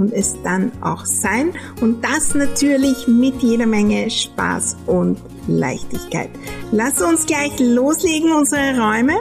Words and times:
und 0.00 0.12
es 0.14 0.34
dann 0.42 0.72
auch 0.80 1.04
sein. 1.04 1.52
Und 1.80 2.02
das 2.02 2.34
natürlich 2.34 3.06
mit 3.06 3.42
jeder 3.42 3.66
Menge 3.66 4.10
Spaß 4.10 4.76
und 4.86 5.18
Leichtigkeit. 5.46 6.30
Lass 6.72 7.02
uns 7.02 7.26
gleich 7.26 7.52
loslegen, 7.60 8.32
unsere 8.32 8.80
Räume, 8.80 9.20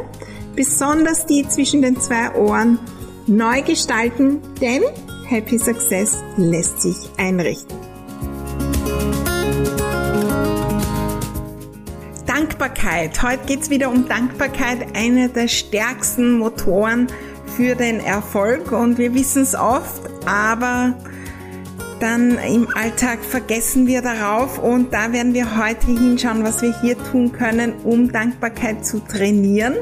besonders 0.56 1.26
die 1.26 1.48
zwischen 1.48 1.82
den 1.82 2.00
zwei 2.00 2.34
Ohren, 2.36 2.80
neu 3.28 3.62
gestalten, 3.62 4.40
denn 4.62 4.84
Happy 5.28 5.60
Success 5.60 6.18
lässt 6.38 6.82
sich 6.82 6.96
einrichten. 7.18 7.78
Dankbarkeit. 12.26 13.22
Heute 13.22 13.46
geht 13.46 13.62
es 13.62 13.70
wieder 13.70 13.90
um 13.90 14.08
Dankbarkeit, 14.08 14.96
einer 14.96 15.28
der 15.28 15.48
stärksten 15.48 16.40
Motoren 16.40 17.08
für 17.56 17.76
den 17.76 18.00
Erfolg 18.00 18.72
und 18.72 18.98
wir 18.98 19.14
wissen 19.14 19.44
es 19.44 19.54
oft, 19.54 20.02
aber 20.30 20.94
dann 22.00 22.38
im 22.38 22.68
Alltag 22.76 23.20
vergessen 23.26 23.88
wir 23.88 24.02
darauf 24.02 24.60
und 24.60 24.94
da 24.94 25.12
werden 25.12 25.34
wir 25.34 25.58
heute 25.58 25.88
hinschauen, 25.88 26.44
was 26.44 26.62
wir 26.62 26.80
hier 26.82 26.98
tun 27.12 27.32
können, 27.32 27.74
um 27.84 28.12
Dankbarkeit 28.12 28.86
zu 28.86 29.00
trainieren. 29.00 29.76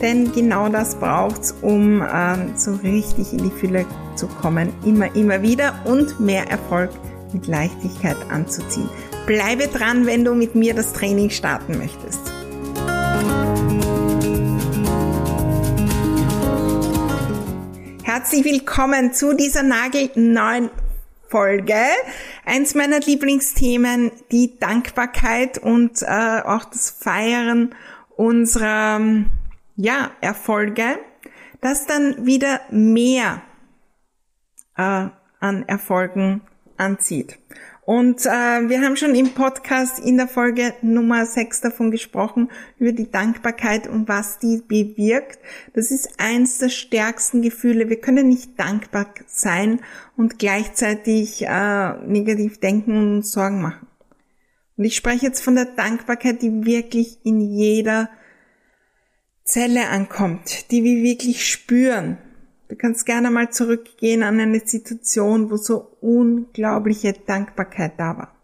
Denn 0.00 0.32
genau 0.32 0.70
das 0.70 0.94
braucht 0.94 1.42
es, 1.42 1.52
um 1.60 2.02
ähm, 2.02 2.52
so 2.54 2.72
richtig 2.76 3.34
in 3.34 3.44
die 3.44 3.50
Fülle 3.50 3.84
zu 4.14 4.26
kommen, 4.26 4.72
immer, 4.86 5.14
immer 5.14 5.42
wieder 5.42 5.74
und 5.84 6.18
mehr 6.18 6.48
Erfolg 6.48 6.90
mit 7.34 7.46
Leichtigkeit 7.46 8.16
anzuziehen. 8.30 8.88
Bleibe 9.26 9.66
dran, 9.66 10.06
wenn 10.06 10.24
du 10.24 10.34
mit 10.34 10.54
mir 10.54 10.74
das 10.74 10.94
Training 10.94 11.28
starten 11.28 11.76
möchtest. 11.76 12.29
Herzlich 18.12 18.44
willkommen 18.44 19.12
zu 19.12 19.36
dieser 19.36 19.62
nagelneuen 19.62 20.70
Folge. 21.28 21.76
Eins 22.44 22.74
meiner 22.74 22.98
Lieblingsthemen, 22.98 24.10
die 24.32 24.58
Dankbarkeit 24.58 25.58
und 25.58 26.02
äh, 26.02 26.40
auch 26.44 26.64
das 26.64 26.90
Feiern 26.90 27.72
unserer 28.16 29.00
ja, 29.76 30.10
Erfolge, 30.20 30.98
das 31.60 31.86
dann 31.86 32.26
wieder 32.26 32.60
mehr 32.72 33.42
äh, 34.76 35.06
an 35.38 35.68
Erfolgen 35.68 36.40
anzieht. 36.78 37.38
Und 37.90 38.24
äh, 38.24 38.28
wir 38.68 38.82
haben 38.82 38.94
schon 38.94 39.16
im 39.16 39.34
Podcast 39.34 39.98
in 39.98 40.16
der 40.16 40.28
Folge 40.28 40.74
Nummer 40.80 41.26
6 41.26 41.60
davon 41.60 41.90
gesprochen, 41.90 42.48
über 42.78 42.92
die 42.92 43.10
Dankbarkeit 43.10 43.88
und 43.88 44.06
was 44.06 44.38
die 44.38 44.62
bewirkt. 44.64 45.40
Das 45.74 45.90
ist 45.90 46.08
eins 46.18 46.58
der 46.58 46.68
stärksten 46.68 47.42
Gefühle. 47.42 47.88
Wir 47.88 48.00
können 48.00 48.28
nicht 48.28 48.60
dankbar 48.60 49.12
sein 49.26 49.80
und 50.16 50.38
gleichzeitig 50.38 51.44
äh, 51.44 51.94
negativ 52.06 52.60
denken 52.60 52.96
und 52.96 53.16
uns 53.16 53.32
Sorgen 53.32 53.60
machen. 53.60 53.88
Und 54.76 54.84
ich 54.84 54.94
spreche 54.94 55.26
jetzt 55.26 55.42
von 55.42 55.56
der 55.56 55.64
Dankbarkeit, 55.64 56.42
die 56.42 56.64
wirklich 56.64 57.18
in 57.24 57.40
jeder 57.40 58.08
Zelle 59.42 59.88
ankommt, 59.88 60.70
die 60.70 60.84
wir 60.84 61.02
wirklich 61.02 61.44
spüren. 61.44 62.18
Du 62.70 62.76
kannst 62.76 63.04
gerne 63.04 63.32
mal 63.32 63.50
zurückgehen 63.50 64.22
an 64.22 64.38
eine 64.38 64.60
Situation, 64.64 65.50
wo 65.50 65.56
so 65.56 65.96
unglaubliche 66.00 67.12
Dankbarkeit 67.12 67.94
da 67.98 68.16
war. 68.16 68.36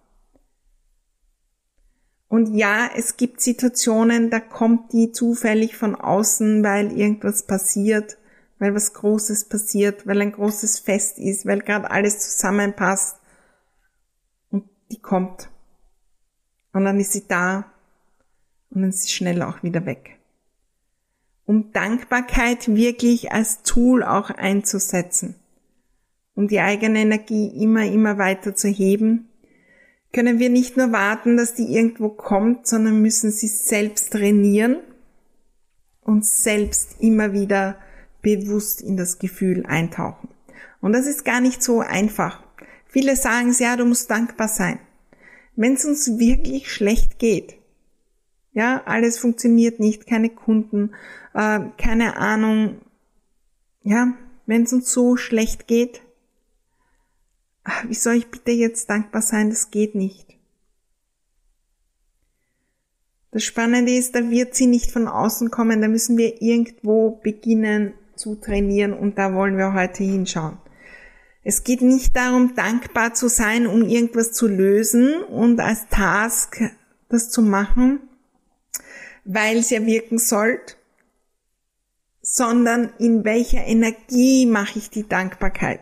Und 2.26 2.52
ja, 2.56 2.90
es 2.96 3.16
gibt 3.16 3.40
Situationen, 3.40 4.28
da 4.30 4.40
kommt 4.40 4.92
die 4.92 5.12
zufällig 5.12 5.76
von 5.76 5.94
außen, 5.94 6.64
weil 6.64 6.90
irgendwas 6.90 7.46
passiert, 7.46 8.18
weil 8.58 8.74
was 8.74 8.94
Großes 8.94 9.44
passiert, 9.44 10.08
weil 10.08 10.20
ein 10.20 10.32
großes 10.32 10.80
Fest 10.80 11.20
ist, 11.20 11.46
weil 11.46 11.60
gerade 11.60 11.88
alles 11.88 12.18
zusammenpasst. 12.18 13.20
Und 14.50 14.64
die 14.90 15.00
kommt. 15.00 15.50
Und 16.72 16.84
dann 16.84 16.98
ist 16.98 17.12
sie 17.12 17.28
da. 17.28 17.70
Und 18.70 18.80
dann 18.80 18.90
ist 18.90 19.02
sie 19.02 19.10
schnell 19.10 19.40
auch 19.42 19.62
wieder 19.62 19.86
weg 19.86 20.15
um 21.46 21.72
Dankbarkeit 21.72 22.74
wirklich 22.74 23.32
als 23.32 23.62
Tool 23.62 24.02
auch 24.02 24.30
einzusetzen, 24.30 25.36
um 26.34 26.48
die 26.48 26.60
eigene 26.60 27.00
Energie 27.00 27.46
immer, 27.62 27.84
immer 27.86 28.18
weiter 28.18 28.54
zu 28.54 28.68
heben, 28.68 29.28
können 30.12 30.38
wir 30.38 30.50
nicht 30.50 30.76
nur 30.76 30.92
warten, 30.92 31.36
dass 31.36 31.54
die 31.54 31.74
irgendwo 31.74 32.08
kommt, 32.08 32.66
sondern 32.66 33.00
müssen 33.00 33.30
sie 33.30 33.48
selbst 33.48 34.12
trainieren 34.12 34.78
und 36.02 36.24
selbst 36.24 36.96
immer 37.00 37.32
wieder 37.32 37.76
bewusst 38.22 38.80
in 38.80 38.96
das 38.96 39.18
Gefühl 39.18 39.66
eintauchen. 39.66 40.28
Und 40.80 40.92
das 40.92 41.06
ist 41.06 41.24
gar 41.24 41.40
nicht 41.40 41.62
so 41.62 41.80
einfach. 41.80 42.42
Viele 42.86 43.16
sagen, 43.16 43.54
ja, 43.58 43.76
du 43.76 43.84
musst 43.84 44.10
dankbar 44.10 44.48
sein. 44.48 44.78
Wenn 45.54 45.74
es 45.74 45.84
uns 45.84 46.18
wirklich 46.18 46.72
schlecht 46.72 47.18
geht, 47.18 47.56
ja, 48.56 48.82
alles 48.86 49.18
funktioniert 49.18 49.80
nicht, 49.80 50.06
keine 50.06 50.30
Kunden, 50.30 50.94
äh, 51.34 51.60
keine 51.76 52.16
Ahnung. 52.16 52.78
Ja, 53.82 54.14
wenn 54.46 54.62
es 54.62 54.72
uns 54.72 54.90
so 54.90 55.18
schlecht 55.18 55.68
geht, 55.68 56.00
wie 57.86 57.94
soll 57.94 58.14
ich 58.14 58.28
bitte 58.28 58.52
jetzt 58.52 58.88
dankbar 58.88 59.20
sein? 59.20 59.50
Das 59.50 59.70
geht 59.70 59.94
nicht. 59.94 60.38
Das 63.30 63.44
Spannende 63.44 63.92
ist, 63.92 64.14
da 64.14 64.30
wird 64.30 64.54
sie 64.54 64.66
nicht 64.66 64.90
von 64.90 65.06
außen 65.06 65.50
kommen, 65.50 65.82
da 65.82 65.88
müssen 65.88 66.16
wir 66.16 66.40
irgendwo 66.40 67.10
beginnen 67.10 67.92
zu 68.14 68.36
trainieren 68.36 68.94
und 68.94 69.18
da 69.18 69.34
wollen 69.34 69.58
wir 69.58 69.74
heute 69.74 70.02
hinschauen. 70.02 70.56
Es 71.44 71.62
geht 71.62 71.82
nicht 71.82 72.16
darum, 72.16 72.54
dankbar 72.54 73.12
zu 73.12 73.28
sein, 73.28 73.66
um 73.66 73.82
irgendwas 73.82 74.32
zu 74.32 74.48
lösen 74.48 75.22
und 75.24 75.60
als 75.60 75.88
Task 75.90 76.62
das 77.10 77.28
zu 77.28 77.42
machen, 77.42 78.00
weil 79.26 79.58
es 79.58 79.70
ja 79.70 79.84
wirken 79.84 80.18
sollte, 80.18 80.76
sondern 82.22 82.92
in 82.98 83.24
welcher 83.24 83.64
Energie 83.64 84.46
mache 84.46 84.78
ich 84.78 84.90
die 84.90 85.08
Dankbarkeit? 85.08 85.80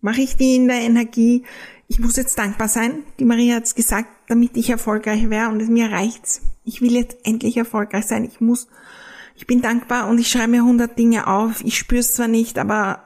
Mache 0.00 0.22
ich 0.22 0.36
die 0.36 0.56
in 0.56 0.68
der 0.68 0.80
Energie, 0.80 1.44
ich 1.88 1.98
muss 1.98 2.16
jetzt 2.16 2.38
dankbar 2.38 2.68
sein, 2.68 3.02
die 3.18 3.24
Maria 3.24 3.56
hat 3.56 3.64
es 3.64 3.74
gesagt, 3.74 4.08
damit 4.28 4.56
ich 4.56 4.70
erfolgreich 4.70 5.28
wäre 5.28 5.48
und 5.48 5.60
es 5.60 5.68
mir 5.68 5.90
reicht's. 5.90 6.40
Ich 6.64 6.80
will 6.80 6.92
jetzt 6.92 7.18
endlich 7.24 7.56
erfolgreich 7.56 8.06
sein. 8.06 8.24
Ich 8.24 8.40
muss, 8.40 8.68
ich 9.34 9.48
bin 9.48 9.60
dankbar 9.60 10.08
und 10.08 10.18
ich 10.18 10.30
schreibe 10.30 10.52
mir 10.52 10.64
hundert 10.64 10.96
Dinge 10.98 11.26
auf. 11.26 11.64
Ich 11.64 11.76
spüre 11.76 12.00
es 12.00 12.14
zwar 12.14 12.28
nicht, 12.28 12.58
aber 12.58 13.02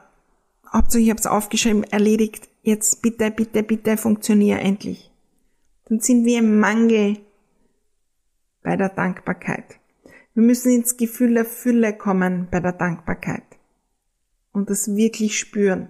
Hauptsache 0.71 1.01
ich 1.01 1.09
habe 1.09 1.19
es 1.19 1.25
aufgeschrieben, 1.25 1.83
erledigt. 1.83 2.47
Jetzt 2.61 3.01
bitte, 3.01 3.31
bitte, 3.31 3.63
bitte 3.63 3.97
funktioniere 3.97 4.59
endlich. 4.59 5.11
Dann 5.85 5.99
sind 5.99 6.25
wir 6.25 6.39
im 6.39 6.59
Mangel 6.59 7.17
bei 8.65 8.75
der 8.75 8.89
Dankbarkeit. 8.89 9.79
Wir 10.33 10.43
müssen 10.43 10.73
ins 10.73 10.97
Gefühl 10.97 11.35
der 11.35 11.45
Fülle 11.45 11.95
kommen 11.95 12.47
bei 12.51 12.59
der 12.59 12.73
Dankbarkeit 12.73 13.45
und 14.51 14.69
das 14.71 14.95
wirklich 14.95 15.39
spüren. 15.39 15.89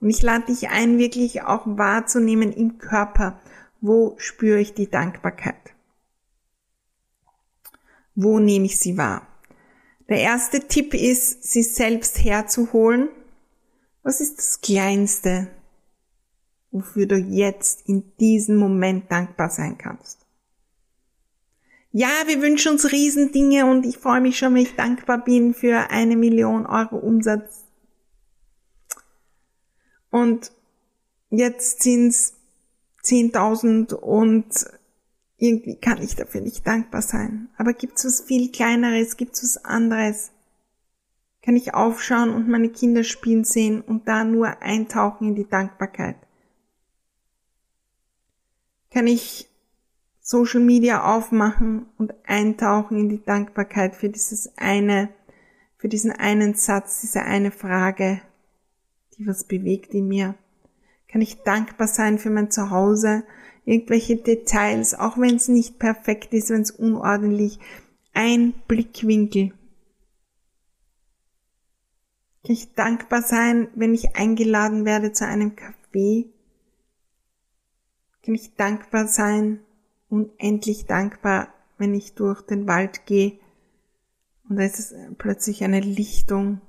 Und 0.00 0.10
ich 0.10 0.22
lade 0.22 0.46
dich 0.46 0.68
ein, 0.68 0.98
wirklich 0.98 1.42
auch 1.42 1.62
wahrzunehmen 1.66 2.52
im 2.52 2.78
Körper, 2.78 3.40
wo 3.80 4.14
spüre 4.18 4.60
ich 4.60 4.74
die 4.74 4.88
Dankbarkeit? 4.88 5.74
Wo 8.14 8.38
nehme 8.38 8.66
ich 8.66 8.78
sie 8.78 8.98
wahr? 8.98 9.26
Der 10.10 10.18
erste 10.18 10.60
Tipp 10.60 10.92
ist, 10.92 11.44
sie 11.44 11.62
selbst 11.62 12.22
herzuholen. 12.22 13.08
Was 14.02 14.20
ist 14.20 14.38
das 14.38 14.60
Kleinste, 14.60 15.48
wofür 16.70 17.06
du 17.06 17.16
jetzt 17.16 17.88
in 17.88 18.12
diesem 18.18 18.56
Moment 18.56 19.10
dankbar 19.10 19.48
sein 19.48 19.78
kannst? 19.78 20.19
Ja, 21.92 22.08
wir 22.26 22.40
wünschen 22.40 22.72
uns 22.72 22.92
Riesendinge 22.92 23.66
und 23.66 23.84
ich 23.84 23.98
freue 23.98 24.20
mich 24.20 24.38
schon, 24.38 24.54
wenn 24.54 24.62
ich 24.62 24.76
dankbar 24.76 25.24
bin 25.24 25.54
für 25.54 25.90
eine 25.90 26.16
Million 26.16 26.66
Euro 26.66 26.96
Umsatz. 26.96 27.64
Und 30.10 30.52
jetzt 31.30 31.82
sind's 31.82 32.34
10.000 33.04 33.94
und 33.94 34.46
irgendwie 35.36 35.76
kann 35.76 36.02
ich 36.02 36.14
dafür 36.14 36.42
nicht 36.42 36.66
dankbar 36.66 37.02
sein. 37.02 37.48
Aber 37.56 37.72
gibt's 37.72 38.04
was 38.04 38.20
viel 38.20 38.52
kleineres, 38.52 39.16
gibt's 39.16 39.42
was 39.42 39.64
anderes? 39.64 40.30
Kann 41.42 41.56
ich 41.56 41.74
aufschauen 41.74 42.30
und 42.30 42.48
meine 42.48 42.68
Kinder 42.68 43.02
spielen 43.02 43.44
sehen 43.44 43.80
und 43.80 44.06
da 44.06 44.24
nur 44.24 44.62
eintauchen 44.62 45.28
in 45.28 45.34
die 45.34 45.48
Dankbarkeit? 45.48 46.16
kann 48.90 49.06
ich 49.06 49.48
Social 50.30 50.60
Media 50.60 51.12
aufmachen 51.12 51.86
und 51.98 52.14
eintauchen 52.24 52.96
in 52.96 53.08
die 53.08 53.24
Dankbarkeit 53.24 53.96
für 53.96 54.08
dieses 54.08 54.56
eine, 54.56 55.08
für 55.76 55.88
diesen 55.88 56.12
einen 56.12 56.54
Satz, 56.54 57.00
diese 57.00 57.22
eine 57.22 57.50
Frage, 57.50 58.20
die 59.18 59.26
was 59.26 59.42
bewegt 59.42 59.92
in 59.92 60.06
mir. 60.06 60.36
Kann 61.08 61.20
ich 61.20 61.42
dankbar 61.42 61.88
sein 61.88 62.20
für 62.20 62.30
mein 62.30 62.48
Zuhause, 62.48 63.24
irgendwelche 63.64 64.18
Details, 64.18 64.94
auch 64.94 65.18
wenn 65.18 65.34
es 65.34 65.48
nicht 65.48 65.80
perfekt 65.80 66.32
ist, 66.32 66.50
wenn 66.50 66.62
es 66.62 66.70
unordentlich, 66.70 67.58
ein 68.12 68.52
Blickwinkel. 68.68 69.48
Kann 72.44 72.52
ich 72.52 72.72
dankbar 72.74 73.22
sein, 73.22 73.66
wenn 73.74 73.94
ich 73.94 74.14
eingeladen 74.14 74.84
werde 74.84 75.10
zu 75.10 75.26
einem 75.26 75.56
Café? 75.56 76.26
Kann 78.22 78.36
ich 78.36 78.54
dankbar 78.54 79.08
sein, 79.08 79.58
unendlich 80.10 80.86
dankbar, 80.86 81.48
wenn 81.78 81.94
ich 81.94 82.14
durch 82.14 82.42
den 82.42 82.66
Wald 82.66 83.06
gehe 83.06 83.38
und 84.50 84.56
da 84.56 84.64
ist 84.64 84.94
plötzlich 85.16 85.62
eine 85.62 85.78
Lichtung 85.78 86.60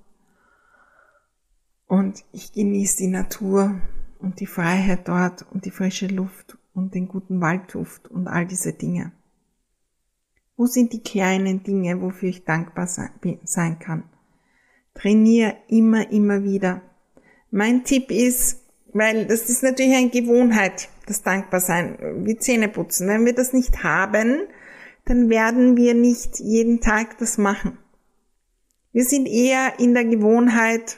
und 1.87 2.23
ich 2.31 2.53
genieße 2.53 2.97
die 2.97 3.07
Natur 3.07 3.81
und 4.19 4.39
die 4.39 4.45
Freiheit 4.45 5.07
dort 5.07 5.45
und 5.51 5.65
die 5.65 5.71
frische 5.71 6.05
Luft 6.05 6.57
und 6.75 6.93
den 6.93 7.07
guten 7.07 7.41
Waldduft 7.41 8.07
und 8.07 8.27
all 8.27 8.45
diese 8.45 8.73
Dinge. 8.73 9.11
Wo 10.55 10.67
sind 10.67 10.93
die 10.93 11.01
kleinen 11.01 11.63
Dinge, 11.63 12.01
wofür 12.01 12.29
ich 12.29 12.45
dankbar 12.45 12.85
sein 12.85 13.79
kann? 13.79 14.03
Trainier 14.93 15.57
immer, 15.67 16.11
immer 16.11 16.43
wieder. 16.43 16.83
Mein 17.49 17.83
Tipp 17.83 18.11
ist, 18.11 18.63
weil 18.93 19.25
das 19.25 19.49
ist 19.49 19.63
natürlich 19.63 19.95
eine 19.95 20.11
Gewohnheit, 20.11 20.87
das 21.11 21.23
Dankbarsein, 21.23 21.97
wie 22.25 22.37
Zähne 22.37 22.69
putzen. 22.69 23.07
Wenn 23.07 23.25
wir 23.25 23.33
das 23.33 23.53
nicht 23.53 23.83
haben, 23.83 24.47
dann 25.05 25.29
werden 25.29 25.77
wir 25.77 25.93
nicht 25.93 26.39
jeden 26.39 26.79
Tag 26.79 27.17
das 27.17 27.37
machen. 27.37 27.77
Wir 28.93 29.03
sind 29.03 29.27
eher 29.27 29.79
in 29.79 29.93
der 29.93 30.05
Gewohnheit, 30.05 30.97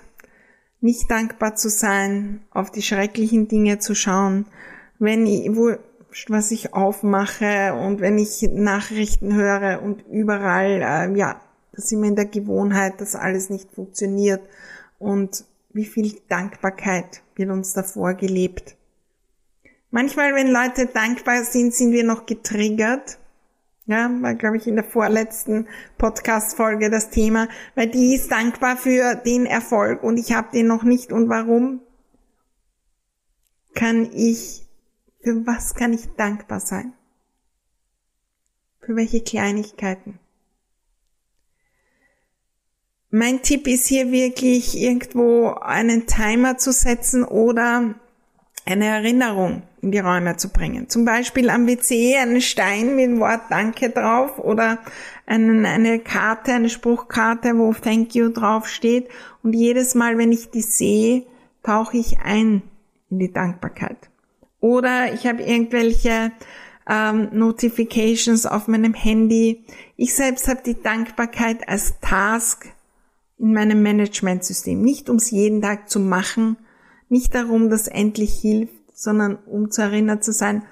nicht 0.81 1.10
dankbar 1.10 1.56
zu 1.56 1.69
sein, 1.69 2.42
auf 2.51 2.69
die 2.69 2.81
schrecklichen 2.81 3.48
Dinge 3.48 3.80
zu 3.80 3.95
schauen, 3.95 4.45
wenn 5.00 5.25
ich, 5.25 5.56
wo, 5.56 5.75
was 6.27 6.51
ich 6.51 6.74
aufmache 6.74 7.74
und 7.74 8.01
wenn 8.01 8.18
ich 8.18 8.42
Nachrichten 8.51 9.33
höre 9.33 9.81
und 9.81 10.06
überall, 10.07 10.81
äh, 10.81 11.18
ja, 11.18 11.42
da 11.71 11.81
sind 11.81 12.01
wir 12.01 12.10
in 12.10 12.15
der 12.15 12.25
Gewohnheit, 12.25 13.01
dass 13.01 13.15
alles 13.15 13.50
nicht 13.50 13.71
funktioniert 13.71 14.42
und 15.00 15.45
wie 15.71 15.86
viel 15.86 16.15
Dankbarkeit 16.30 17.21
wird 17.36 17.50
uns 17.50 17.74
davor 17.74 18.13
gelebt. 18.13 18.75
Manchmal, 19.95 20.33
wenn 20.33 20.49
Leute 20.49 20.87
dankbar 20.87 21.43
sind, 21.43 21.71
sind 21.71 21.91
wir 21.91 22.03
noch 22.03 22.25
getriggert. 22.25 23.19
Ja, 23.85 24.09
war, 24.21 24.33
glaube 24.33 24.57
ich, 24.57 24.65
in 24.65 24.73
der 24.73 24.83
vorletzten 24.83 25.67
Podcast-Folge 25.99 26.89
das 26.89 27.11
Thema, 27.11 27.47
weil 27.75 27.89
die 27.89 28.15
ist 28.15 28.31
dankbar 28.31 28.75
für 28.75 29.13
den 29.13 29.45
Erfolg 29.45 30.01
und 30.01 30.17
ich 30.17 30.33
habe 30.33 30.47
den 30.51 30.65
noch 30.65 30.81
nicht. 30.81 31.11
Und 31.11 31.29
warum? 31.29 31.81
Kann 33.75 34.09
ich, 34.11 34.63
für 35.21 35.45
was 35.45 35.75
kann 35.75 35.93
ich 35.93 36.07
dankbar 36.17 36.59
sein? 36.59 36.93
Für 38.79 38.95
welche 38.95 39.21
Kleinigkeiten? 39.21 40.17
Mein 43.11 43.43
Tipp 43.43 43.67
ist 43.67 43.85
hier 43.85 44.11
wirklich 44.11 44.75
irgendwo 44.75 45.49
einen 45.49 46.07
Timer 46.07 46.57
zu 46.57 46.71
setzen 46.71 47.23
oder 47.23 47.93
eine 48.65 48.85
Erinnerung 48.87 49.61
in 49.83 49.91
die 49.91 50.00
Räume 50.00 50.38
zu 50.38 50.50
bringen. 50.50 50.89
Zum 50.89 51.06
Beispiel 51.06 51.50
am 51.50 51.68
WC 51.68 52.18
einen 52.18 52.41
Stein 52.41 52.95
mit 52.95 53.06
dem 53.06 53.19
Wort 53.19 53.41
Danke 53.50 53.89
drauf 53.89 54.39
oder 54.39 54.80
einen, 55.25 55.65
eine 55.65 56.00
Karte, 56.00 56.53
eine 56.53 56.69
Spruchkarte, 56.69 57.57
wo 57.57 57.74
Thank 57.74 58.15
you 58.15 58.30
drauf 58.30 58.68
steht. 58.68 59.09
Und 59.44 59.53
jedes 59.53 59.94
Mal, 59.94 60.18
wenn 60.18 60.31
ich 60.31 60.50
die 60.50 60.62
sehe, 60.62 61.24
tauche 61.62 61.97
ich 61.97 62.19
ein 62.19 62.63
in 63.09 63.19
die 63.19 63.31
Dankbarkeit. 63.31 64.09
Oder 64.59 65.13
ich 65.13 65.27
habe 65.27 65.44
irgendwelche 65.44 66.31
ähm, 66.89 67.29
Notifications 67.33 68.45
auf 68.45 68.68
meinem 68.68 68.94
Handy. 68.94 69.65
Ich 69.97 70.15
selbst 70.15 70.47
habe 70.47 70.62
die 70.65 70.81
Dankbarkeit 70.81 71.68
als 71.68 72.00
Task 72.00 72.68
in 73.38 73.53
meinem 73.53 73.83
Managementsystem. 73.83 74.81
Nicht 74.81 75.09
ums 75.09 75.31
jeden 75.31 75.62
Tag 75.62 75.89
zu 75.89 76.00
machen, 76.00 76.56
nicht 77.09 77.36
darum, 77.36 77.69
dass 77.69 77.88
endlich 77.88 78.33
hilft, 78.36 78.82
sondern 78.93 79.35
um 79.35 79.71
zu 79.71 79.81
erinnert 79.81 80.23
zu 80.23 80.31
sein, 80.31 80.63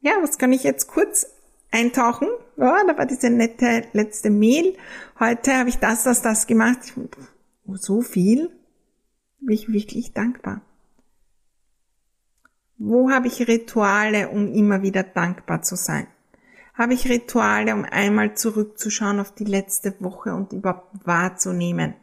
ja, 0.00 0.12
was 0.20 0.38
kann 0.38 0.52
ich 0.52 0.64
jetzt 0.64 0.88
kurz 0.88 1.26
eintauchen? 1.70 2.28
Ja, 2.56 2.84
da 2.86 2.96
war 2.98 3.06
diese 3.06 3.30
nette 3.30 3.84
letzte 3.92 4.30
Mail. 4.30 4.76
Heute 5.18 5.56
habe 5.56 5.68
ich 5.68 5.78
das, 5.78 6.04
das, 6.04 6.22
das 6.22 6.46
gemacht. 6.46 6.92
So 7.66 8.02
viel? 8.02 8.50
Bin 9.40 9.54
ich 9.54 9.72
wirklich 9.72 10.12
dankbar. 10.12 10.60
Wo 12.78 13.10
habe 13.10 13.28
ich 13.28 13.46
Rituale, 13.46 14.28
um 14.28 14.52
immer 14.52 14.82
wieder 14.82 15.04
dankbar 15.04 15.62
zu 15.62 15.76
sein? 15.76 16.08
Habe 16.74 16.94
ich 16.94 17.08
Rituale, 17.08 17.74
um 17.74 17.84
einmal 17.84 18.34
zurückzuschauen 18.36 19.20
auf 19.20 19.32
die 19.32 19.44
letzte 19.44 19.94
Woche 20.00 20.34
und 20.34 20.52
überhaupt 20.52 21.06
wahrzunehmen? 21.06 21.94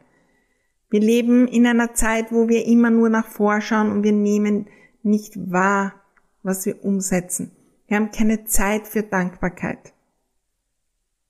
Wir 0.88 1.00
leben 1.00 1.46
in 1.48 1.66
einer 1.66 1.94
Zeit, 1.94 2.32
wo 2.32 2.48
wir 2.48 2.66
immer 2.66 2.90
nur 2.90 3.10
nach 3.10 3.26
vorschauen 3.26 3.92
und 3.92 4.02
wir 4.02 4.12
nehmen 4.12 4.68
nicht 5.02 5.50
wahr, 5.50 5.94
was 6.42 6.66
wir 6.66 6.84
umsetzen. 6.84 7.50
Wir 7.86 7.96
haben 7.96 8.12
keine 8.12 8.44
Zeit 8.44 8.86
für 8.86 9.02
Dankbarkeit, 9.02 9.92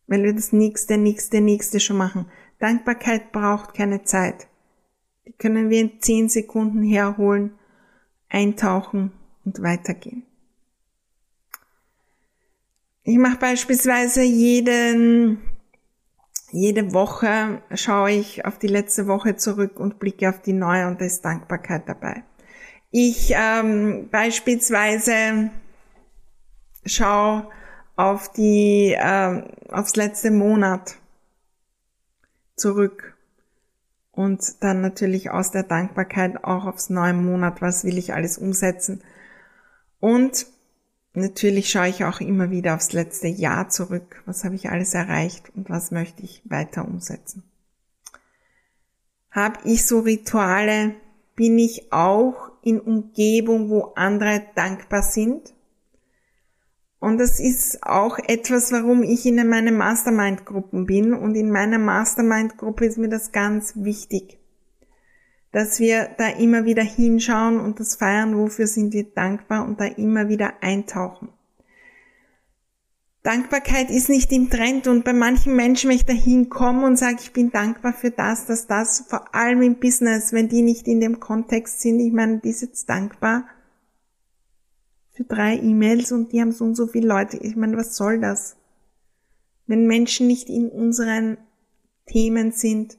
weil 0.07 0.23
wir 0.23 0.35
das 0.35 0.53
nächste, 0.53 0.99
nächste, 0.99 1.41
nächste 1.41 1.81
schon 1.81 1.97
machen. 1.97 2.27
Dankbarkeit 2.59 3.33
braucht 3.33 3.75
keine 3.75 4.03
Zeit. 4.05 4.49
Die 5.27 5.33
können 5.33 5.71
wir 5.71 5.81
in 5.81 6.01
zehn 6.01 6.29
Sekunden 6.29 6.83
herholen, 6.83 7.53
eintauchen 8.29 9.13
und 9.45 9.63
weitergehen. 9.63 10.25
Ich 13.03 13.17
mache 13.17 13.39
beispielsweise 13.39 14.23
jeden 14.23 15.41
jede 16.53 16.93
Woche 16.93 17.63
schaue 17.75 18.11
ich 18.11 18.45
auf 18.45 18.59
die 18.59 18.67
letzte 18.67 19.07
Woche 19.07 19.37
zurück 19.37 19.79
und 19.79 20.01
blicke 20.01 20.29
auf 20.29 20.43
die 20.43 20.53
neue 20.53 20.89
und 20.89 21.01
da 21.01 21.05
ist 21.05 21.25
Dankbarkeit 21.25 21.89
dabei. 21.89 22.25
Ich 22.91 23.33
ähm, 23.35 24.09
beispielsweise 24.11 25.51
schaue 26.85 27.49
auf 27.97 28.33
die 28.33 28.97
ähm, 28.99 29.45
aufs 29.69 29.97
letzte 29.97 30.31
Monat 30.31 30.97
zurück 32.57 33.17
und 34.13 34.63
dann 34.63 34.81
natürlich 34.81 35.31
aus 35.31 35.51
der 35.51 35.63
Dankbarkeit 35.63 36.43
auch 36.45 36.67
aufs 36.67 36.91
neue 36.91 37.15
Monat, 37.15 37.63
was 37.63 37.85
will 37.85 37.97
ich 37.97 38.13
alles 38.13 38.39
umsetzen. 38.39 39.03
Und 40.01 40.47
Natürlich 41.13 41.71
schaue 41.71 41.89
ich 41.89 42.05
auch 42.05 42.21
immer 42.21 42.51
wieder 42.51 42.77
aufs 42.77 42.93
letzte 42.93 43.27
Jahr 43.27 43.69
zurück. 43.69 44.23
Was 44.27 44.45
habe 44.45 44.55
ich 44.55 44.71
alles 44.71 44.95
erreicht 44.95 45.51
und 45.57 45.69
was 45.69 45.91
möchte 45.91 46.23
ich 46.23 46.43
weiter 46.45 46.85
umsetzen? 46.85 47.43
Habe 49.31 49.59
ich 49.65 49.87
so 49.87 50.01
Rituale? 50.01 50.95
Bin 51.35 51.59
ich 51.59 51.93
auch 51.93 52.50
in 52.63 52.81
Umgebung, 52.81 53.71
wo 53.71 53.93
andere 53.95 54.43
dankbar 54.55 55.03
sind? 55.03 55.55
Und 56.99 57.19
das 57.19 57.41
ist 57.41 57.83
auch 57.83 58.19
etwas, 58.19 58.73
warum 58.73 59.03
ich 59.03 59.25
in 59.25 59.37
meinen 59.49 59.77
Mastermind-Gruppen 59.77 60.87
bin. 60.87 61.15
Und 61.15 61.35
in 61.35 61.51
meiner 61.51 61.79
Mastermind-Gruppe 61.79 62.85
ist 62.85 62.99
mir 62.99 63.09
das 63.09 63.33
ganz 63.33 63.73
wichtig 63.77 64.41
dass 65.53 65.81
wir 65.81 66.09
da 66.17 66.29
immer 66.29 66.65
wieder 66.65 66.83
hinschauen 66.83 67.59
und 67.59 67.81
das 67.81 67.97
feiern, 67.97 68.37
wofür 68.37 68.67
sind 68.67 68.93
wir 68.93 69.05
dankbar 69.05 69.65
und 69.65 69.81
da 69.81 69.85
immer 69.85 70.29
wieder 70.29 70.63
eintauchen. 70.63 71.31
Dankbarkeit 73.23 73.91
ist 73.91 74.09
nicht 74.09 74.33
im 74.33 74.49
Trend 74.49 74.87
und 74.87 75.05
bei 75.05 75.13
manchen 75.13 75.55
Menschen, 75.55 75.91
wenn 75.91 75.97
ich 75.97 76.07
da 76.07 76.15
hinkomme 76.15 76.87
und 76.87 76.97
sage, 76.97 77.19
ich 77.21 77.33
bin 77.33 77.51
dankbar 77.51 77.93
für 77.93 78.11
das, 78.11 78.47
dass 78.47 78.67
das, 78.67 79.05
vor 79.09 79.35
allem 79.35 79.61
im 79.61 79.79
Business, 79.79 80.33
wenn 80.33 80.49
die 80.49 80.63
nicht 80.63 80.89
in 80.89 81.01
dem 81.01 81.21
Kontext 81.21 81.81
sind, 81.81 82.01
ich 82.01 82.13
meine, 82.13 82.39
die 82.39 82.49
ist 82.49 82.63
jetzt 82.63 82.89
dankbar 82.89 83.45
für 85.13 85.25
drei 85.25 85.57
E-Mails 85.57 86.13
und 86.13 86.33
die 86.33 86.41
haben 86.41 86.53
so 86.53 86.65
und 86.65 86.75
so 86.75 86.87
viele 86.87 87.09
Leute. 87.09 87.37
Ich 87.37 87.57
meine, 87.57 87.77
was 87.77 87.95
soll 87.95 88.21
das? 88.21 88.57
Wenn 89.67 89.87
Menschen 89.87 90.27
nicht 90.27 90.49
in 90.49 90.71
unseren 90.71 91.37
Themen 92.07 92.53
sind, 92.53 92.97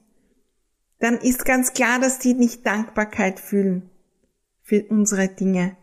dann 1.00 1.18
ist 1.18 1.44
ganz 1.44 1.72
klar, 1.72 1.98
dass 1.98 2.20
die 2.20 2.34
nicht 2.34 2.64
Dankbarkeit 2.64 3.40
fühlen 3.40 3.90
für 4.62 4.84
unsere 4.84 5.26
Dinge. 5.26 5.76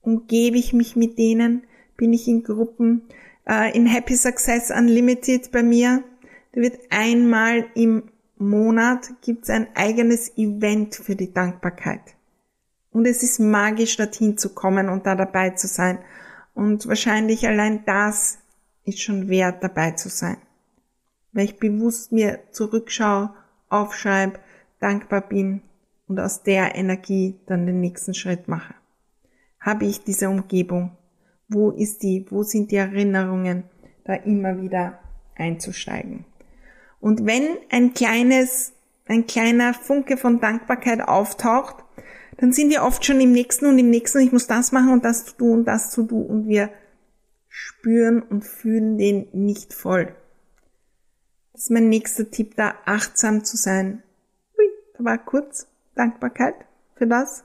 Umgebe 0.00 0.56
ich 0.56 0.72
mich 0.72 0.96
mit 0.96 1.18
denen, 1.18 1.64
bin 1.98 2.14
ich 2.14 2.26
in 2.28 2.42
Gruppen, 2.42 3.02
äh, 3.48 3.76
in 3.76 3.86
Happy 3.86 4.16
Success 4.16 4.70
Unlimited 4.70 5.50
bei 5.52 5.62
mir, 5.62 6.02
da 6.52 6.60
wird 6.60 6.78
einmal 6.90 7.66
im 7.74 8.10
Monat 8.36 9.08
gibt's 9.22 9.50
ein 9.50 9.68
eigenes 9.74 10.36
Event 10.36 10.94
für 10.94 11.16
die 11.16 11.32
Dankbarkeit. 11.32 12.16
Und 12.90 13.06
es 13.06 13.22
ist 13.22 13.40
magisch, 13.40 13.96
dorthin 13.96 14.38
zu 14.38 14.54
kommen 14.54 14.88
und 14.88 15.06
da 15.06 15.14
dabei 15.14 15.50
zu 15.50 15.66
sein. 15.66 15.98
Und 16.54 16.86
wahrscheinlich 16.86 17.46
allein 17.46 17.84
das 17.84 18.38
ist 18.84 19.00
schon 19.00 19.28
wert, 19.28 19.62
dabei 19.62 19.92
zu 19.92 20.08
sein. 20.08 20.36
Weil 21.32 21.46
ich 21.46 21.58
bewusst 21.58 22.12
mir 22.12 22.40
zurückschaue, 22.52 23.34
aufschreibe, 23.68 24.38
dankbar 24.78 25.22
bin 25.22 25.62
und 26.06 26.20
aus 26.20 26.42
der 26.42 26.76
Energie 26.76 27.40
dann 27.46 27.66
den 27.66 27.80
nächsten 27.80 28.14
Schritt 28.14 28.46
mache. 28.46 28.74
Habe 29.58 29.86
ich 29.86 30.04
diese 30.04 30.28
Umgebung? 30.28 30.96
Wo 31.54 31.70
ist 31.70 32.02
die? 32.02 32.26
Wo 32.30 32.42
sind 32.42 32.70
die 32.70 32.76
Erinnerungen? 32.76 33.64
Da 34.04 34.14
immer 34.14 34.60
wieder 34.60 34.98
einzusteigen. 35.36 36.24
Und 37.00 37.26
wenn 37.26 37.56
ein 37.70 37.94
kleines, 37.94 38.72
ein 39.06 39.26
kleiner 39.26 39.72
Funke 39.72 40.16
von 40.16 40.40
Dankbarkeit 40.40 41.00
auftaucht, 41.00 41.84
dann 42.38 42.52
sind 42.52 42.70
wir 42.70 42.82
oft 42.82 43.04
schon 43.04 43.20
im 43.20 43.32
nächsten 43.32 43.66
und 43.66 43.78
im 43.78 43.90
nächsten, 43.90 44.20
ich 44.20 44.32
muss 44.32 44.46
das 44.46 44.72
machen 44.72 44.92
und 44.92 45.04
das 45.04 45.26
zu 45.26 45.36
tun 45.36 45.58
und 45.58 45.64
das 45.66 45.90
zu 45.90 46.02
tun 46.02 46.26
und 46.26 46.48
wir 46.48 46.70
spüren 47.48 48.20
und 48.20 48.44
fühlen 48.44 48.98
den 48.98 49.28
nicht 49.32 49.72
voll. 49.72 50.14
Das 51.52 51.62
ist 51.62 51.70
mein 51.70 51.88
nächster 51.88 52.28
Tipp, 52.28 52.56
da 52.56 52.74
achtsam 52.84 53.44
zu 53.44 53.56
sein. 53.56 54.02
Ui, 54.58 54.64
da 54.98 55.04
war 55.04 55.18
kurz 55.18 55.68
Dankbarkeit 55.94 56.56
für 56.96 57.06
das. 57.06 57.44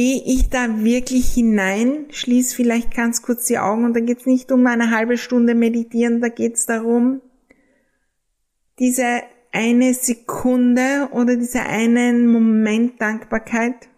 Gehe 0.00 0.22
ich 0.24 0.48
da 0.48 0.84
wirklich 0.84 1.32
hinein, 1.34 2.06
schließ 2.10 2.54
vielleicht 2.54 2.94
ganz 2.94 3.20
kurz 3.20 3.46
die 3.46 3.58
Augen 3.58 3.84
und 3.84 3.96
da 3.96 4.00
geht 4.00 4.20
es 4.20 4.26
nicht 4.26 4.52
um 4.52 4.64
eine 4.68 4.92
halbe 4.92 5.18
Stunde 5.18 5.56
meditieren, 5.56 6.20
da 6.20 6.28
geht 6.28 6.54
es 6.54 6.66
darum, 6.66 7.20
diese 8.78 9.22
eine 9.50 9.94
Sekunde 9.94 11.08
oder 11.10 11.34
diese 11.34 11.62
einen 11.62 12.28
Moment 12.28 13.00
Dankbarkeit 13.00 13.88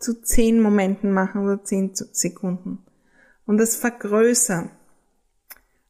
zu 0.00 0.20
zehn 0.20 0.60
Momenten 0.60 1.12
machen 1.12 1.44
oder 1.44 1.62
zehn 1.62 1.92
Sekunden 1.94 2.78
und 3.46 3.58
das 3.58 3.76
vergrößern. 3.76 4.70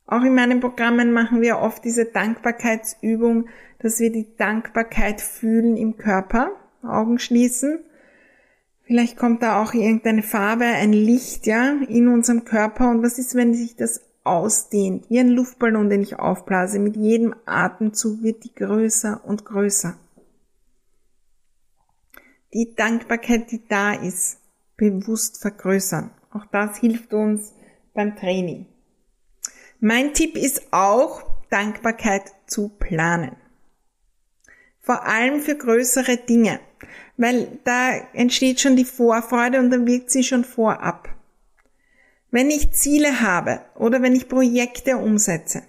Auch 0.05 0.25
in 0.25 0.35
meinen 0.35 0.61
Programmen 0.61 1.11
machen 1.11 1.41
wir 1.41 1.61
oft 1.61 1.87
diese 1.87 2.05
Dankbarkeitsübung, 2.05 3.49
dass 3.79 3.99
wir 3.99 4.13
die 4.13 4.27
Dankbarkeit 4.37 5.23
fühlen 5.23 5.79
im 5.79 5.97
Körper, 5.97 6.51
Augen 6.83 7.19
schließen. 7.19 7.79
Vielleicht 8.89 9.19
kommt 9.19 9.43
da 9.43 9.63
auch 9.63 9.75
irgendeine 9.75 10.23
Farbe, 10.23 10.65
ein 10.65 10.95
Licht, 10.95 11.47
ja, 11.47 11.75
in 11.89 12.09
unserem 12.09 12.47
Körper. 12.47 12.89
Und 12.89 13.03
was 13.03 13.19
ist, 13.19 13.35
wenn 13.35 13.53
sich 13.53 13.77
das 13.77 14.01
ausdehnt? 14.25 15.11
Wie 15.11 15.21
ein 15.21 15.29
Luftballon, 15.29 15.91
den 15.91 16.01
ich 16.01 16.19
aufblase. 16.19 16.79
Mit 16.79 16.97
jedem 16.97 17.35
Atemzug 17.45 18.23
wird 18.23 18.45
die 18.45 18.55
größer 18.55 19.21
und 19.27 19.45
größer. 19.45 19.99
Die 22.55 22.75
Dankbarkeit, 22.75 23.51
die 23.51 23.61
da 23.69 23.93
ist, 23.93 24.39
bewusst 24.79 25.43
vergrößern. 25.43 26.11
Auch 26.31 26.47
das 26.47 26.79
hilft 26.79 27.13
uns 27.13 27.53
beim 27.93 28.17
Training. 28.17 28.65
Mein 29.81 30.15
Tipp 30.15 30.35
ist 30.35 30.63
auch, 30.71 31.25
Dankbarkeit 31.51 32.23
zu 32.47 32.71
planen. 32.71 33.37
Vor 34.81 35.05
allem 35.05 35.43
für 35.43 35.57
größere 35.57 36.17
Dinge, 36.17 36.61
weil 37.17 37.59
da 37.65 37.93
entsteht 38.13 38.61
schon 38.61 38.77
die 38.77 38.85
Vorfreude 38.85 39.59
und 39.59 39.71
dann 39.71 39.87
wirkt 39.87 40.11
sie 40.11 40.23
schon 40.23 40.45
vorab. 40.45 41.09
Wenn 42.31 42.51
ich 42.51 42.73
Ziele 42.73 43.21
habe 43.21 43.61
oder 43.75 44.03
wenn 44.03 44.15
ich 44.15 44.29
Projekte 44.29 44.99
umsetze, 44.99 45.63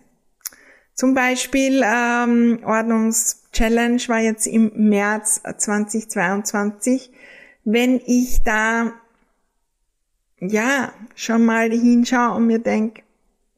zum 0.94 1.14
Beispiel 1.14 1.82
ähm, 1.86 2.60
Ordnungschallenge 2.66 4.08
war 4.08 4.20
jetzt 4.20 4.48
im 4.48 4.72
März 4.76 5.42
2022, 5.58 7.12
wenn 7.64 8.02
ich 8.06 8.42
da 8.44 8.92
ja 10.40 10.92
schon 11.16 11.46
mal 11.46 11.72
hinschaue 11.72 12.36
und 12.36 12.48
mir 12.48 12.60
denke, 12.60 13.04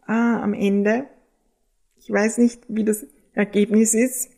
ah, 0.06 0.42
am 0.42 0.54
Ende. 0.54 1.08
Ich 1.98 2.12
weiß 2.12 2.38
nicht, 2.40 2.62
wie 2.68 2.84
das 2.84 3.06
Ergebnis 3.34 3.94
ist, 3.94 4.31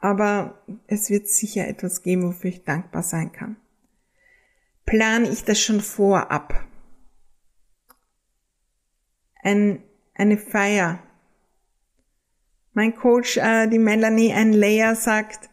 aber 0.00 0.62
es 0.86 1.10
wird 1.10 1.28
sicher 1.28 1.66
etwas 1.66 2.02
geben, 2.02 2.24
wofür 2.24 2.50
ich 2.50 2.64
dankbar 2.64 3.02
sein 3.02 3.32
kann. 3.32 3.56
Plane 4.86 5.28
ich 5.28 5.44
das 5.44 5.60
schon 5.60 5.80
vorab? 5.80 6.64
Ein, 9.42 9.82
eine 10.14 10.38
Feier. 10.38 11.00
Mein 12.72 12.94
Coach, 12.94 13.36
äh, 13.36 13.66
die 13.66 13.78
Melanie 13.78 14.32
Ann 14.32 14.52
Leia, 14.52 14.94
sagt, 14.94 15.50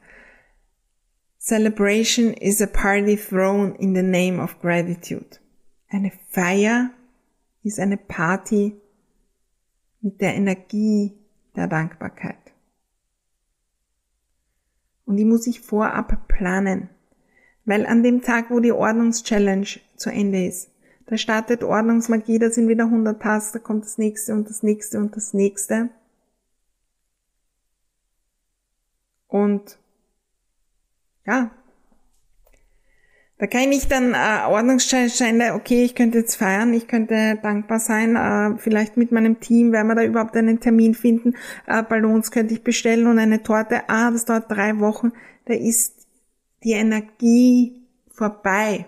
Celebration 1.40 2.34
is 2.34 2.62
a 2.62 2.68
party 2.68 3.16
thrown 3.16 3.76
in 3.76 3.94
the 3.94 4.02
name 4.02 4.42
of 4.42 4.60
gratitude. 4.62 5.40
Eine 5.90 6.12
Feier 6.32 6.92
ist 7.64 7.80
eine 7.80 7.98
Party 7.98 8.76
mit 10.02 10.22
der 10.22 10.36
Energie 10.36 11.14
der 11.56 11.68
Dankbarkeit. 11.68 12.45
Und 15.06 15.18
die 15.18 15.26
muss 15.26 15.48
ich 15.48 15.62
vorab 15.62 16.28
planen, 16.28 16.90
weil 17.66 17.86
an 17.86 18.04
dem 18.04 18.22
Tag, 18.22 18.50
wo 18.50 18.60
die 18.60 18.72
Ordnungschallenge 18.72 19.80
zu 19.96 20.10
Ende 20.10 20.46
ist, 20.46 20.72
da 21.08 21.18
startet 21.18 21.64
Ordnungsmagie, 21.64 22.40
da 22.40 22.50
sind 22.50 22.68
wieder 22.68 22.86
100 22.86 23.22
Tasks, 23.22 23.52
da 23.52 23.60
kommt 23.60 23.86
das 23.86 23.98
nächste 23.98 24.34
und 24.34 24.50
das 24.50 24.64
nächste 24.64 24.98
und 24.98 25.16
das 25.16 25.34
nächste. 25.34 25.90
Und 29.28 29.78
ja, 31.26 31.52
da 33.38 33.48
kann 33.48 33.72
ich 33.74 33.88
dann 33.90 34.14
äh, 34.14 34.48
Ordnungsstände, 34.48 35.54
okay, 35.56 35.84
ich 35.84 35.94
könnte 35.94 36.20
jetzt 36.20 36.36
feiern, 36.36 36.74
ich 36.74 36.88
könnte 36.88 37.38
dankbar 37.42 37.80
sein, 37.80 38.16
äh, 38.16 38.58
vielleicht 38.58 38.96
mit 38.96 39.12
meinem 39.12 39.42
Team, 39.42 39.74
werden 39.74 39.88
wir 39.88 39.96
da 39.96 40.04
überhaupt 40.04 40.38
einen 40.38 40.62
Termin 40.62 40.94
finden, 40.94 41.36
äh, 41.68 41.84
Ballons 41.84 42.32
könnte 42.32 42.54
ich 42.54 42.64
bestellen 42.64 43.08
und 43.08 43.20
eine 43.20 43.44
Torte, 43.44 43.90
ah, 43.90 44.10
das 44.10 44.24
dauert 44.24 44.50
drei 44.50 44.80
Wochen, 44.80 45.12
da 45.46 45.54
ist 45.54 46.08
die 46.64 46.72
Energie 46.72 47.86
vorbei. 48.10 48.86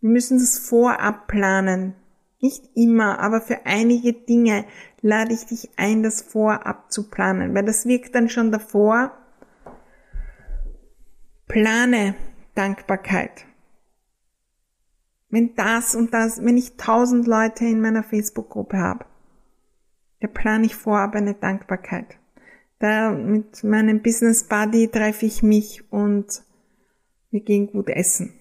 Wir 0.00 0.10
müssen 0.10 0.38
das 0.38 0.58
vorab 0.58 1.26
planen. 1.28 1.94
Nicht 2.40 2.64
immer, 2.74 3.20
aber 3.20 3.40
für 3.40 3.64
einige 3.64 4.12
Dinge 4.12 4.64
lade 5.00 5.32
ich 5.32 5.46
dich 5.46 5.70
ein, 5.76 6.02
das 6.02 6.20
vorab 6.22 6.92
zu 6.92 7.08
planen, 7.08 7.54
weil 7.54 7.64
das 7.64 7.86
wirkt 7.86 8.14
dann 8.14 8.28
schon 8.28 8.52
davor. 8.52 9.12
Plane 11.46 12.14
Dankbarkeit. 12.54 13.46
Wenn 15.28 15.54
das 15.56 15.94
und 15.94 16.14
das, 16.14 16.44
wenn 16.44 16.56
ich 16.56 16.76
tausend 16.76 17.26
Leute 17.26 17.64
in 17.64 17.80
meiner 17.80 18.04
Facebook-Gruppe 18.04 18.78
habe, 18.78 19.06
da 20.20 20.28
plane 20.28 20.66
ich 20.66 20.76
vorab 20.76 21.14
eine 21.16 21.34
Dankbarkeit. 21.34 22.18
Da 22.78 23.10
mit 23.10 23.64
meinem 23.64 24.02
Business 24.02 24.44
Buddy 24.44 24.88
treffe 24.88 25.26
ich 25.26 25.42
mich 25.42 25.90
und 25.92 26.42
wir 27.30 27.40
gehen 27.40 27.66
gut 27.66 27.88
essen. 27.88 28.38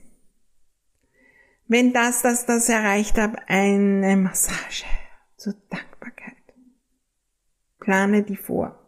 Wenn 1.67 1.93
das, 1.93 2.21
das, 2.21 2.45
das 2.45 2.69
erreicht 2.69 3.17
habe, 3.17 3.37
eine 3.47 4.15
Massage 4.17 4.85
zur 5.37 5.55
Dankbarkeit. 5.69 6.35
Plane 7.79 8.23
die 8.23 8.35
vor. 8.35 8.79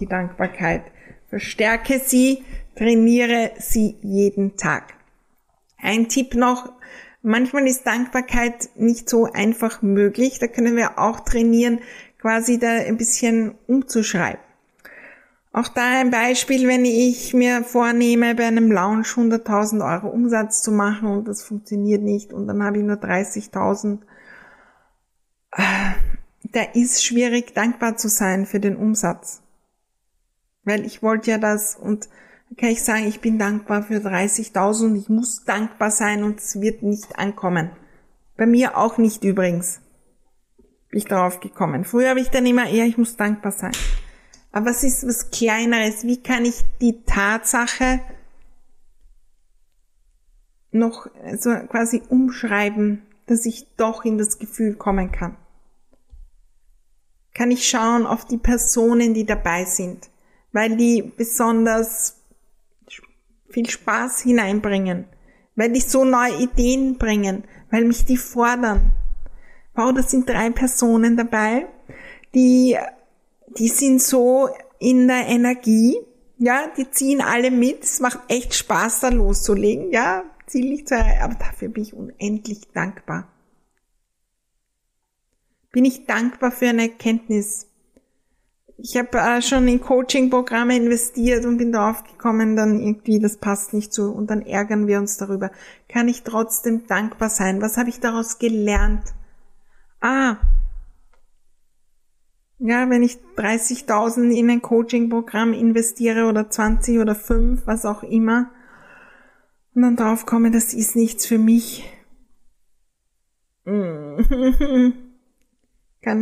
Die 0.00 0.06
Dankbarkeit. 0.06 0.82
Verstärke 1.28 1.98
sie, 1.98 2.44
trainiere 2.76 3.52
sie 3.58 3.96
jeden 4.02 4.56
Tag. 4.56 4.94
Ein 5.78 6.08
Tipp 6.08 6.34
noch, 6.34 6.72
manchmal 7.22 7.66
ist 7.66 7.86
Dankbarkeit 7.86 8.70
nicht 8.76 9.08
so 9.08 9.24
einfach 9.32 9.82
möglich. 9.82 10.38
Da 10.38 10.46
können 10.46 10.76
wir 10.76 10.98
auch 10.98 11.20
trainieren, 11.20 11.80
quasi 12.18 12.58
da 12.58 12.70
ein 12.70 12.96
bisschen 12.96 13.54
umzuschreiben. 13.66 14.40
Auch 15.52 15.68
da 15.68 16.00
ein 16.00 16.10
Beispiel, 16.10 16.68
wenn 16.68 16.84
ich 16.84 17.32
mir 17.32 17.64
vornehme, 17.64 18.34
bei 18.34 18.44
einem 18.44 18.70
Lounge 18.70 19.04
100.000 19.04 19.90
Euro 19.90 20.08
Umsatz 20.08 20.60
zu 20.60 20.70
machen 20.70 21.08
und 21.08 21.28
das 21.28 21.42
funktioniert 21.42 22.02
nicht 22.02 22.34
und 22.34 22.46
dann 22.46 22.62
habe 22.62 22.76
ich 22.76 22.84
nur 22.84 22.96
30.000. 22.96 24.00
Äh, 25.52 25.62
da 26.42 26.62
ist 26.74 27.02
schwierig, 27.02 27.54
dankbar 27.54 27.96
zu 27.96 28.08
sein 28.08 28.44
für 28.44 28.60
den 28.60 28.76
Umsatz. 28.76 29.40
Weil 30.64 30.84
ich 30.84 31.02
wollte 31.02 31.30
ja 31.30 31.38
das 31.38 31.74
und 31.74 32.10
kann 32.54 32.70
ich 32.70 32.82
sagen, 32.84 33.06
ich 33.06 33.20
bin 33.20 33.38
dankbar 33.38 33.82
für 33.82 33.96
30.000 33.96 34.84
und 34.84 34.96
ich 34.96 35.08
muss 35.08 35.44
dankbar 35.44 35.90
sein 35.90 36.24
und 36.24 36.38
es 36.38 36.60
wird 36.60 36.82
nicht 36.82 37.18
ankommen. 37.18 37.70
Bei 38.36 38.46
mir 38.46 38.76
auch 38.76 38.98
nicht 38.98 39.24
übrigens. 39.24 39.80
Bin 40.90 40.98
ich 40.98 41.06
darauf 41.06 41.40
gekommen. 41.40 41.84
Früher 41.84 42.10
habe 42.10 42.20
ich 42.20 42.30
dann 42.30 42.46
immer 42.46 42.68
eher, 42.68 42.86
ich 42.86 42.98
muss 42.98 43.16
dankbar 43.16 43.52
sein. 43.52 43.72
Aber 44.52 44.70
was 44.70 44.84
ist 44.84 45.06
was 45.06 45.30
Kleineres? 45.30 46.04
Wie 46.04 46.22
kann 46.22 46.44
ich 46.44 46.64
die 46.80 47.02
Tatsache 47.04 48.00
noch 50.70 51.08
so 51.38 51.54
quasi 51.68 52.02
umschreiben, 52.08 53.02
dass 53.26 53.44
ich 53.44 53.66
doch 53.76 54.04
in 54.04 54.18
das 54.18 54.38
Gefühl 54.38 54.74
kommen 54.74 55.12
kann? 55.12 55.36
Kann 57.34 57.50
ich 57.50 57.68
schauen 57.68 58.06
auf 58.06 58.24
die 58.24 58.38
Personen, 58.38 59.12
die 59.12 59.26
dabei 59.26 59.66
sind, 59.66 60.08
weil 60.52 60.76
die 60.76 61.02
besonders 61.02 62.15
viel 63.56 63.70
Spaß 63.70 64.20
hineinbringen, 64.20 65.06
weil 65.54 65.72
die 65.72 65.80
so 65.80 66.04
neue 66.04 66.42
Ideen 66.42 66.98
bringen, 66.98 67.44
weil 67.70 67.86
mich 67.86 68.04
die 68.04 68.18
fordern. 68.18 68.92
Wow, 69.74 69.94
da 69.94 70.02
sind 70.02 70.28
drei 70.28 70.50
Personen 70.50 71.16
dabei, 71.16 71.66
die, 72.34 72.76
die 73.58 73.68
sind 73.68 74.02
so 74.02 74.50
in 74.78 75.08
der 75.08 75.26
Energie, 75.28 75.96
ja, 76.36 76.66
die 76.76 76.90
ziehen 76.90 77.22
alle 77.22 77.50
mit. 77.50 77.82
Es 77.82 78.00
macht 78.00 78.18
echt 78.28 78.52
Spaß, 78.52 79.00
da 79.00 79.08
loszulegen, 79.08 79.90
ja, 79.90 80.24
ziemlich 80.46 80.86
zu 80.86 80.94
aber 80.94 81.34
dafür 81.36 81.68
bin 81.68 81.82
ich 81.82 81.94
unendlich 81.94 82.68
dankbar. 82.74 83.26
Bin 85.72 85.86
ich 85.86 86.04
dankbar 86.04 86.52
für 86.52 86.68
eine 86.68 86.82
Erkenntnis. 86.82 87.65
Ich 88.78 88.96
habe 88.96 89.18
äh, 89.18 89.40
schon 89.40 89.66
in 89.68 89.80
Coaching-Programme 89.80 90.76
investiert 90.76 91.46
und 91.46 91.56
bin 91.56 91.72
darauf 91.72 92.04
gekommen, 92.04 92.56
dann 92.56 92.78
irgendwie, 92.78 93.18
das 93.18 93.38
passt 93.38 93.72
nicht 93.72 93.94
so 93.94 94.10
und 94.10 94.28
dann 94.28 94.42
ärgern 94.42 94.86
wir 94.86 94.98
uns 94.98 95.16
darüber. 95.16 95.50
Kann 95.88 96.08
ich 96.08 96.24
trotzdem 96.24 96.86
dankbar 96.86 97.30
sein? 97.30 97.62
Was 97.62 97.78
habe 97.78 97.88
ich 97.88 98.00
daraus 98.00 98.38
gelernt? 98.38 99.14
Ah, 100.00 100.36
ja, 102.58 102.88
wenn 102.88 103.02
ich 103.02 103.18
30.000 103.36 104.30
in 104.30 104.50
ein 104.50 104.62
Coaching-Programm 104.62 105.52
investiere 105.52 106.24
oder 106.26 106.48
20 106.48 106.98
oder 107.00 107.14
5, 107.14 107.66
was 107.66 107.84
auch 107.84 108.02
immer, 108.02 108.50
und 109.74 109.82
dann 109.82 109.96
drauf 109.96 110.24
komme, 110.24 110.50
das 110.50 110.72
ist 110.72 110.96
nichts 110.96 111.26
für 111.26 111.36
mich, 111.38 111.84
kann 113.66 114.94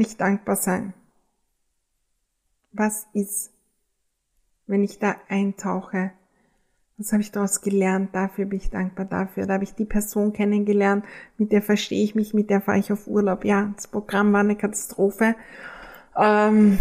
ich 0.01 0.17
dankbar 0.17 0.57
sein. 0.57 0.95
Was 2.75 3.07
ist, 3.15 3.53
wenn 4.67 4.85
ich 4.85 4.99
da 4.99 5.17
eintauche? 5.29 6.13
Was 6.97 7.13
habe 7.13 7.23
ich 7.23 7.33
daraus 7.33 7.61
gelernt? 7.61 8.15
Dafür 8.15 8.45
bin 8.45 8.59
ich 8.59 8.71
dankbar 8.71 9.07
dafür. 9.07 9.47
Da 9.47 9.55
habe 9.55 9.65
ich 9.65 9.75
die 9.75 9.85
Person 9.85 10.33
kennengelernt, 10.33 11.05
mit 11.39 11.51
der 11.53 11.63
verstehe 11.63 12.05
ich 12.05 12.15
mich, 12.15 12.35
mit 12.35 12.51
der 12.51 12.61
fahre 12.61 12.79
ich 12.79 12.93
auf 12.93 13.07
Urlaub. 13.07 13.45
Ja, 13.45 13.73
das 13.75 13.89
Programm 13.89 14.33
war 14.33 14.41
eine 14.41 14.57
Katastrophe 14.57 15.35
ähm, 16.17 16.79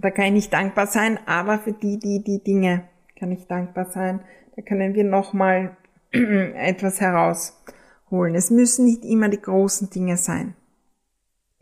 da 0.00 0.10
kann 0.10 0.26
ich 0.26 0.32
nicht 0.32 0.52
dankbar 0.52 0.86
sein, 0.86 1.18
aber 1.26 1.58
für 1.58 1.72
die, 1.72 1.98
die, 1.98 2.22
die 2.22 2.42
Dinge 2.42 2.88
kann 3.18 3.32
ich 3.32 3.46
dankbar 3.46 3.86
sein. 3.86 4.20
Da 4.54 4.62
können 4.62 4.94
wir 4.94 5.04
nochmal 5.04 5.76
etwas 6.10 7.00
herausholen. 7.00 8.34
Es 8.34 8.50
müssen 8.50 8.84
nicht 8.84 9.04
immer 9.04 9.28
die 9.28 9.40
großen 9.40 9.90
Dinge 9.90 10.16
sein. 10.16 10.54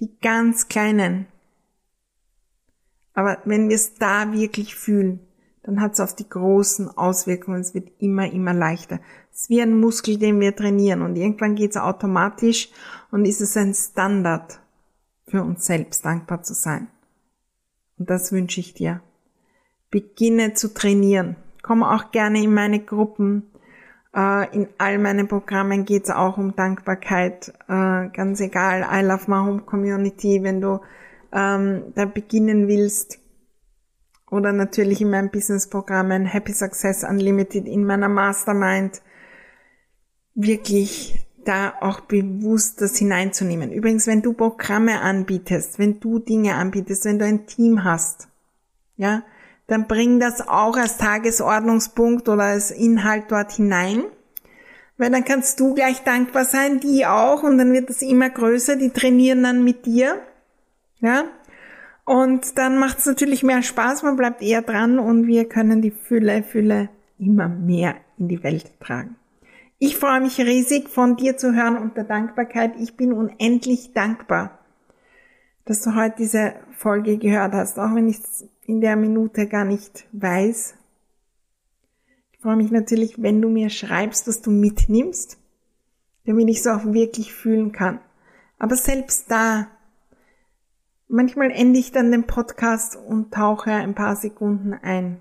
Die 0.01 0.11
ganz 0.21 0.69
kleinen. 0.69 1.27
Aber 3.15 3.39
wenn 3.45 3.69
wir 3.69 3.77
es 3.77 3.95
da 3.95 4.33
wirklich 4.33 4.75
fühlen, 4.75 5.21
dann 5.63 5.81
hat 5.81 5.95
es 5.95 6.01
auf 6.01 6.15
die 6.15 6.29
großen 6.29 6.97
Auswirkungen. 6.97 7.61
Es 7.61 7.75
wird 7.75 7.91
immer, 7.99 8.31
immer 8.31 8.53
leichter. 8.53 9.01
Es 9.33 9.43
ist 9.43 9.51
wie 9.51 9.63
ein 9.63 9.81
Muskel, 9.81 10.19
den 10.19 10.41
wir 10.41 10.55
trainieren 10.55 11.03
und 11.03 11.17
irgendwann 11.17 11.55
geht 11.55 11.71
es 11.71 11.77
automatisch 11.77 12.71
und 13.11 13.25
ist 13.25 13.41
es 13.41 13.57
ein 13.57 13.75
Standard 13.75 14.61
für 15.27 15.43
uns 15.43 15.65
selbst 15.65 16.05
dankbar 16.05 16.43
zu 16.43 16.53
sein. 16.53 16.89
Und 17.99 18.11
das 18.11 18.33
wünsche 18.33 18.61
ich 18.61 18.75
dir. 18.75 19.01
Beginne 19.91 20.55
zu 20.55 20.75
trainieren. 20.75 21.37
Komm 21.63 21.83
auch 21.83 22.11
gerne 22.11 22.43
in 22.43 22.53
meine 22.53 22.81
Gruppen. 22.81 23.51
Äh, 24.15 24.55
in 24.55 24.69
all 24.77 24.99
meinen 24.99 25.29
Programmen 25.29 25.85
geht 25.85 26.05
es 26.05 26.11
auch 26.11 26.37
um 26.37 26.55
Dankbarkeit. 26.55 27.55
Äh, 27.69 28.09
ganz 28.11 28.41
egal, 28.41 28.87
I 28.93 29.05
Love 29.07 29.31
My 29.31 29.37
Home 29.37 29.63
Community, 29.63 30.43
wenn 30.43 30.61
du 30.61 30.81
ähm, 31.35 31.93
da 31.95 32.07
beginnen 32.07 32.69
willst. 32.69 33.19
Oder 34.31 34.53
natürlich 34.53 35.01
in 35.01 35.11
meinen 35.11 35.31
Business-Programmen 35.31 36.25
Happy 36.25 36.53
Success 36.53 37.05
Unlimited, 37.05 37.67
in 37.67 37.85
meiner 37.85 38.09
Mastermind. 38.09 39.03
Wirklich 40.35 41.27
da 41.45 41.75
auch 41.81 42.01
bewusst 42.01 42.81
das 42.81 42.97
hineinzunehmen. 42.97 43.71
Übrigens, 43.71 44.07
wenn 44.07 44.23
du 44.23 44.33
Programme 44.33 45.01
anbietest, 45.01 45.79
wenn 45.79 46.01
du 46.01 46.19
Dinge 46.19 46.55
anbietest, 46.55 47.05
wenn 47.05 47.19
du 47.19 47.27
ein 47.27 47.47
Team 47.47 47.85
hast, 47.85 48.29
ja, 48.97 49.23
dann 49.67 49.87
bring 49.87 50.21
das 50.21 50.47
auch 50.47 50.77
als 50.77 50.97
Tagesordnungspunkt 50.99 52.29
oder 52.29 52.45
als 52.45 52.71
Inhalt 52.71 53.25
dort 53.29 53.53
hinein. 53.53 54.05
Weil 54.97 55.11
dann 55.11 55.25
kannst 55.25 55.59
du 55.59 55.75
gleich 55.75 56.05
dankbar 56.05 56.45
sein, 56.45 56.81
die 56.81 57.05
auch, 57.05 57.43
und 57.43 57.59
dann 57.59 57.73
wird 57.73 57.91
das 57.91 58.03
immer 58.03 58.31
größer, 58.31 58.77
die 58.77 58.91
trainieren 58.91 59.43
dann 59.43 59.65
mit 59.65 59.87
dir. 59.87 60.21
Ja. 61.05 61.25
Und 62.07 62.57
dann 62.59 62.79
macht 62.79 62.99
es 62.99 63.07
natürlich 63.07 63.43
mehr 63.43 63.63
Spaß, 63.63 64.03
man 64.03 64.17
bleibt 64.17 64.43
eher 64.43 64.63
dran 64.63 64.99
und 64.99 65.27
wir 65.27 65.49
können 65.49 65.83
die 65.83 65.91
Fülle, 65.91 66.43
Fülle 66.43 66.89
immer 67.19 67.49
mehr 67.49 67.97
in 68.19 68.29
die 68.29 68.43
Welt 68.43 68.73
tragen. 68.81 69.17
Ich 69.79 69.97
freue 69.99 70.21
mich 70.21 70.39
riesig, 70.41 70.89
von 70.89 71.17
dir 71.17 71.37
zu 71.37 71.55
hören 71.55 71.77
und 71.77 71.97
der 71.97 72.05
Dankbarkeit. 72.05 72.73
Ich 72.79 72.97
bin 72.97 73.13
unendlich 73.13 73.93
dankbar, 73.93 74.59
dass 75.67 75.83
du 75.83 75.95
heute 75.95 76.17
diese 76.19 76.55
Folge 76.73 77.19
gehört 77.19 77.53
hast, 77.53 77.79
auch 77.79 77.95
wenn 77.95 78.09
ich 78.09 78.19
es 78.19 78.49
in 78.67 78.81
der 78.81 78.97
Minute 78.97 79.47
gar 79.47 79.65
nicht 79.65 80.07
weiß. 80.13 80.75
Ich 82.33 82.39
freue 82.41 82.57
mich 82.57 82.71
natürlich, 82.71 83.21
wenn 83.23 83.43
du 83.43 83.49
mir 83.51 83.69
schreibst, 83.69 84.27
was 84.27 84.41
du 84.41 84.51
mitnimmst, 84.51 85.39
damit 86.25 86.49
ich 86.49 86.59
es 86.59 86.67
auch 86.67 86.85
wirklich 86.87 87.35
fühlen 87.35 87.73
kann. 87.73 88.01
Aber 88.59 88.77
selbst 88.77 89.31
da, 89.31 89.69
manchmal 91.09 91.51
ende 91.51 91.79
ich 91.79 91.93
dann 91.93 92.11
den 92.11 92.25
Podcast 92.25 92.97
und 92.97 93.33
tauche 93.33 93.71
ein 93.71 93.95
paar 93.95 94.17
Sekunden 94.17 94.75
ein 94.75 95.21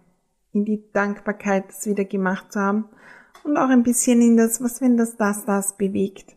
in 0.53 0.65
die 0.65 0.83
Dankbarkeit, 0.93 1.65
das 1.69 1.87
wieder 1.87 2.05
gemacht 2.05 2.53
zu 2.53 2.59
haben 2.59 2.85
und 3.43 3.57
auch 3.57 3.69
ein 3.69 3.83
bisschen 3.83 4.21
in 4.21 4.37
das, 4.37 4.61
was 4.61 4.81
wenn 4.81 4.97
das, 4.97 5.17
das, 5.17 5.45
das 5.45 5.77
bewegt. 5.77 6.35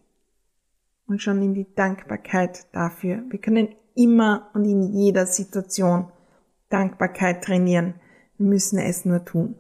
Und 1.07 1.23
schon 1.23 1.41
in 1.41 1.55
die 1.55 1.67
Dankbarkeit 1.75 2.67
dafür. 2.73 3.23
Wir 3.29 3.39
können 3.39 3.69
immer 3.95 4.51
und 4.55 4.65
in 4.65 4.83
jeder 4.83 5.27
Situation 5.27 6.07
Dankbarkeit 6.69 7.45
trainieren. 7.45 7.95
Wir 8.39 8.47
müssen 8.49 8.79
es 8.79 9.05
nur 9.05 9.25
tun. 9.25 9.55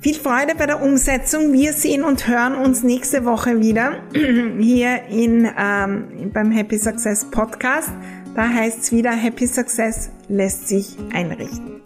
Viel 0.00 0.16
Freude 0.16 0.54
bei 0.54 0.66
der 0.66 0.82
Umsetzung. 0.82 1.54
Wir 1.54 1.72
sehen 1.72 2.04
und 2.04 2.28
hören 2.28 2.56
uns 2.56 2.82
nächste 2.82 3.24
Woche 3.24 3.60
wieder 3.60 4.02
hier 4.12 5.04
in, 5.04 5.50
ähm, 5.56 6.30
beim 6.34 6.50
Happy 6.50 6.76
Success 6.76 7.24
Podcast. 7.30 7.90
Da 8.34 8.48
heißt 8.48 8.80
es 8.80 8.92
wieder, 8.92 9.12
Happy 9.12 9.46
Success 9.46 10.10
lässt 10.28 10.66
sich 10.66 10.96
einrichten. 11.12 11.83